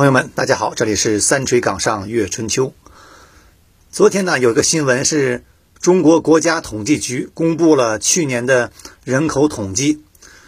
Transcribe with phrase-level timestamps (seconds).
[0.00, 2.72] 朋友们，大家好，这里是三锤岗上月春秋。
[3.92, 5.44] 昨天呢，有一个新闻是
[5.78, 8.72] 中国国家统计局公布了去年的
[9.04, 10.02] 人口统计，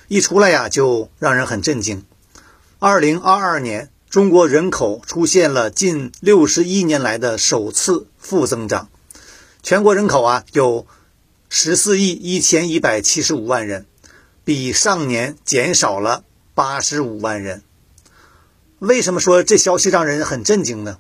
[0.09, 2.07] 一出来呀，就让人很震惊。
[2.79, 8.89] 二零二二年，中国人口出现了近六十一年来的首次负增长，
[9.63, 10.87] 全国人口啊有
[11.51, 13.85] 十四亿一千一百七十五万人，
[14.45, 16.25] 比上年减少了
[16.55, 17.63] 八十五万人。
[18.83, 20.99] 为什么说这消息让人很震惊呢？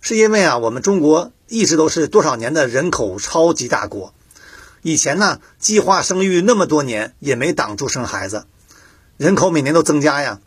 [0.00, 4.14] 是因为啊，我们中国一直都是多少年的人口超级大国，
[4.80, 8.46] 以前呢，计划生育那么多年也没挡住生孩子，
[9.18, 10.40] 人口每年都增加呀。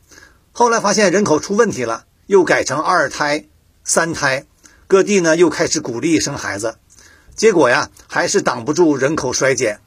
[0.51, 3.45] 后来发现人口出问题了，又改成二胎、
[3.84, 4.48] 三胎，
[4.87, 6.79] 各地呢又开始鼓励生孩子，
[7.35, 9.81] 结果呀，还是挡不住人口衰减。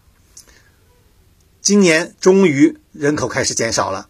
[1.60, 4.06] 今年终于人口开始减少了。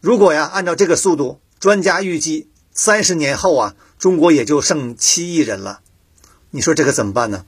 [0.00, 5.80] 如果呀，按照这个速度，专家预计三十年后啊，中国也就剩七亿人了。
[6.50, 7.44] 你说这可怎么办呢？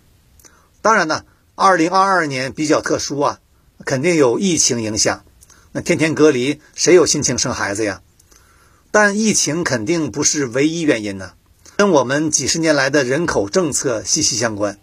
[0.83, 1.25] 当然呢，
[1.55, 3.41] 二零二二年比较特殊啊，
[3.85, 5.25] 肯定有疫情影响。
[5.73, 8.01] 那天天隔离，谁有心情生孩子呀？
[8.91, 11.33] 但疫情肯定不是唯一原因呢，
[11.77, 14.79] 跟我们几十年来的人口政策息息相关。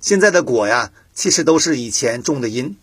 [0.00, 2.76] 现在的果呀，其实都是以前种的因。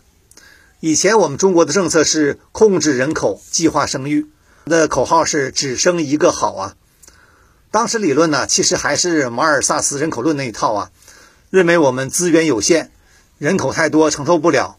[0.80, 4.26] 以前我们中国的政策是控制人口、计划生育，
[4.66, 6.76] 的口号是“只生一个好”啊。
[7.70, 10.90] 当时理论呢，其实还是马尔萨斯人口论那一套啊，
[11.48, 12.90] 认为我们资源有限，
[13.38, 14.76] 人口太多承受不了。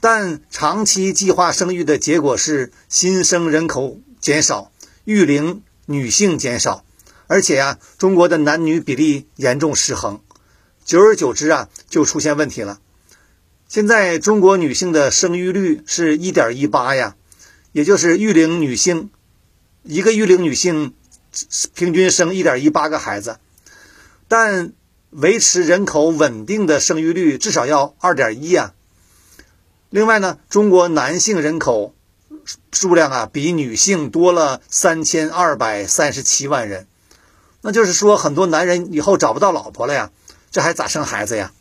[0.00, 4.72] 但长期计划生育的结果是新生人口减少，
[5.04, 6.84] 育龄女性减少，
[7.28, 10.20] 而且呀，中国的男女比例严重失衡，
[10.84, 12.80] 久而久之啊，就出现问题了。
[13.68, 17.16] 现在中国女性的生育率是一点一八呀，
[17.72, 19.10] 也就是育龄女性
[19.82, 20.94] 一个育龄女性
[21.74, 23.38] 平均生一点一八个孩子，
[24.26, 24.72] 但
[25.10, 28.72] 维持人口稳定的生育率至少要二点一呀。
[29.90, 31.94] 另外呢，中国男性人口
[32.72, 36.86] 数量啊比女性多了三千二百三十七万人，
[37.60, 40.10] 那就是说很多男人以后找不到老婆了呀，
[40.50, 41.52] 这还咋生孩子呀？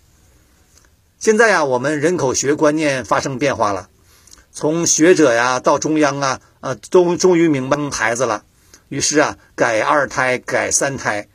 [1.19, 3.89] 现在呀，我们人口学观念发生变化了，
[4.51, 8.43] 从学者呀到中央啊，呃，终终于明白孩子了，
[8.87, 11.27] 于是啊，改二胎、改三胎，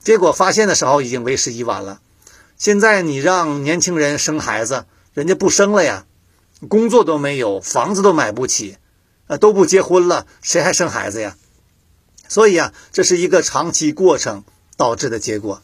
[0.00, 2.00] 结果发现的时候已经为时已晚了。
[2.58, 4.84] 现在你让年轻人生孩子，
[5.14, 6.04] 人家不生了呀，
[6.68, 8.76] 工作都没有，房子都买不起，
[9.28, 11.36] 啊，都不结婚了，谁还生孩子呀？
[12.28, 14.44] 所以啊，这是一个长期过程
[14.76, 15.62] 导致的结果。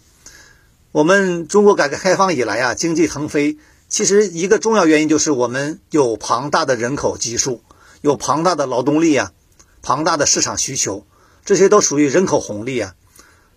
[0.92, 3.56] 我们中国改革开放以来啊，经济腾飞，
[3.88, 7.62] 其实一个重要原因就是我们有庞大的人口基数，
[8.02, 9.32] 有庞大的劳动力啊，
[9.80, 11.06] 庞大的市场需求，
[11.46, 12.94] 这些都属于人口红利啊。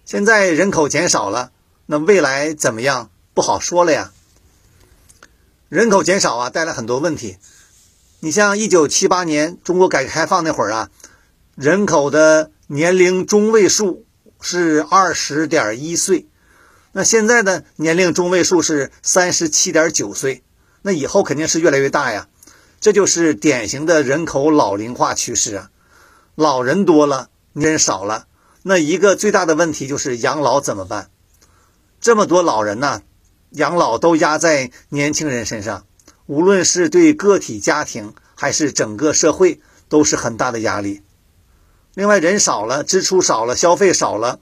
[0.05, 1.51] 现在人口减少了，
[1.87, 4.13] 那未来怎么样不好说了呀。
[5.67, 7.35] 人口减少啊，带来很多问题。
[8.21, 10.89] 你像一九七八年中国改革开放那会儿啊，
[11.55, 14.05] 人口的年龄中位数
[14.39, 16.27] 是二十点一岁。
[16.97, 20.45] 那现在的年龄中位数是三十七点九岁，
[20.81, 22.29] 那以后肯定是越来越大呀，
[22.79, 25.71] 这就是典型的人口老龄化趋势啊，
[26.35, 28.27] 老人多了，人少了，
[28.61, 31.09] 那一个最大的问题就是养老怎么办？
[31.99, 33.01] 这么多老人呢，
[33.49, 35.85] 养老都压在年轻人身上，
[36.27, 41.01] 无论是对个体家庭还是整个社会，都是很大的压力。
[41.93, 44.39] 另外，人少了，支出少了，消费少了。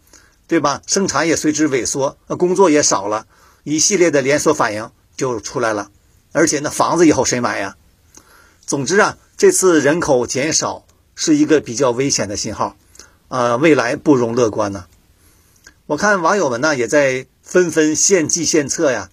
[0.53, 0.83] 对吧？
[0.85, 3.25] 生产也随之萎缩，工作也少了，
[3.63, 5.89] 一系列的连锁反应就出来了。
[6.31, 7.75] 而且呢，房子以后谁买呀？
[8.63, 12.77] 总之啊，这次人口减少是一个比较危险的信号，
[13.29, 14.85] 呃，未来不容乐观呢。
[15.87, 19.09] 我看网友们呢也在纷纷献计献策呀。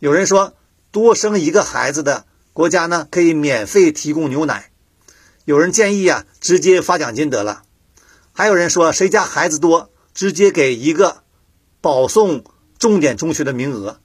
[0.00, 0.54] 有人说，
[0.90, 4.72] 多生一个孩子的国家呢可以免费提供牛奶。
[5.44, 7.62] 有人建议啊，直接发奖金得了。
[8.32, 9.90] 还有人说，谁家孩子多？
[10.16, 11.24] 直接给一个
[11.82, 12.42] 保送
[12.78, 14.00] 重点中学的名额，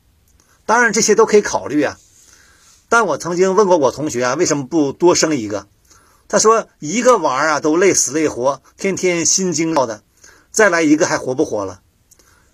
[0.65, 1.97] 当然这些都可以考虑啊。
[2.89, 5.69] 但我曾经问过我同学啊，为什么不多生一个？
[6.27, 10.03] 他说一个娃啊都累死累活，天天心惊肉的，
[10.51, 11.79] 再来一个还活不活了？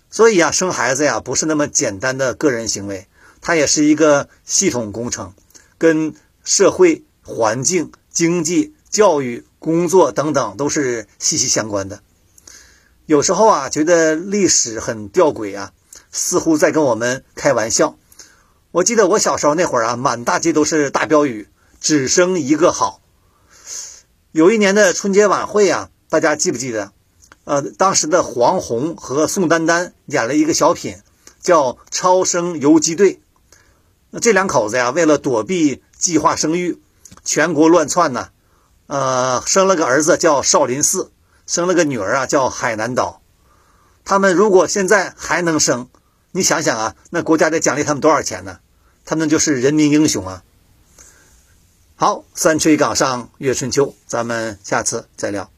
[0.08, 3.08] 所以啊，生孩子呀不是那么简单的个人行为，
[3.40, 5.34] 它也是一个系统工程，
[5.78, 6.14] 跟
[6.44, 12.02] 社会环境、经济、教育、工作等等都是息息相关的。
[13.08, 15.72] 有时候啊，觉得历史很吊诡啊，
[16.12, 17.96] 似乎在跟我们开玩笑。
[18.70, 21.48] 我记得我小时候那会儿啊，满大街都是大标语
[21.80, 23.00] ，“只生一个好”。
[24.30, 26.92] 有一年的春节晚会啊，大家记不记得？
[27.44, 30.98] 呃，当时的黄宏和宋丹丹演了一个小品，
[31.40, 33.14] 叫《超生游击队》。
[34.10, 36.78] 那这两口子呀，为了躲避计划生育，
[37.24, 38.28] 全国乱窜呢。
[38.86, 41.10] 呃，生了个儿子叫少林寺，
[41.48, 43.20] 生了个女儿啊叫海南岛。
[44.04, 45.88] 他们如果现在还能生，
[46.30, 48.60] 你想想啊，那国家得奖励他们多少钱呢？
[49.04, 50.44] 他们就是人民英雄啊！
[51.96, 55.50] 好，三吹岗上阅春秋，咱们下次再聊。